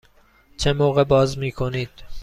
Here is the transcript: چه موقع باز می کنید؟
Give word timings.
چه 0.57 0.73
موقع 0.73 1.03
باز 1.03 1.37
می 1.37 1.51
کنید؟ 1.51 1.89